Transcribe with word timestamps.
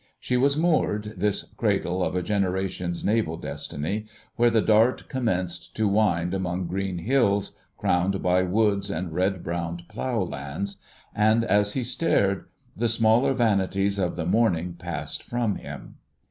She 0.19 0.35
was 0.35 0.57
moored, 0.57 1.13
this 1.15 1.43
cradle 1.43 2.01
of 2.03 2.15
a 2.15 2.23
generation's 2.23 3.05
Naval 3.05 3.37
destiny, 3.37 4.07
where 4.35 4.49
the 4.49 4.59
Dart 4.59 5.07
commenced 5.09 5.75
to 5.75 5.87
wind 5.87 6.33
among 6.33 6.65
green 6.65 6.97
hills 6.97 7.51
crowned 7.77 8.19
by 8.23 8.41
woods 8.41 8.89
and 8.89 9.13
red 9.13 9.43
brown 9.43 9.81
plough 9.89 10.23
lands; 10.23 10.77
and 11.13 11.45
as 11.45 11.73
he 11.73 11.83
stared, 11.83 12.45
the 12.75 12.89
smaller 12.89 13.35
vanities 13.35 13.99
of 13.99 14.15
the 14.15 14.25
morning 14.25 14.73
passed 14.73 15.21
from 15.21 15.57
him. 15.57 15.97